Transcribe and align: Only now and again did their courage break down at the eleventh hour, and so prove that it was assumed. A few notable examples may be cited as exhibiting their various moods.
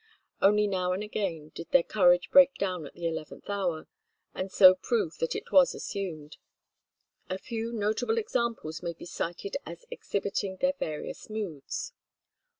Only 0.41 0.65
now 0.65 0.93
and 0.93 1.03
again 1.03 1.49
did 1.53 1.69
their 1.69 1.83
courage 1.83 2.31
break 2.31 2.55
down 2.55 2.87
at 2.87 2.95
the 2.95 3.05
eleventh 3.07 3.47
hour, 3.51 3.87
and 4.33 4.51
so 4.51 4.73
prove 4.73 5.19
that 5.19 5.35
it 5.35 5.51
was 5.51 5.75
assumed. 5.75 6.37
A 7.29 7.37
few 7.37 7.71
notable 7.71 8.17
examples 8.17 8.81
may 8.81 8.93
be 8.93 9.05
cited 9.05 9.57
as 9.63 9.85
exhibiting 9.91 10.57
their 10.57 10.73
various 10.79 11.29
moods. 11.29 11.93